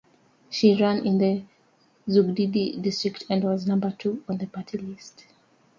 She 0.49 0.73
ran 0.81 1.05
in 1.05 1.19
the 1.19 1.43
Zugdidi 2.11 2.81
district 2.81 3.25
and 3.29 3.43
was 3.43 3.67
number 3.67 3.91
two 3.99 4.23
on 4.27 4.39
the 4.39 4.47
party 4.47 4.79
list. 4.79 5.27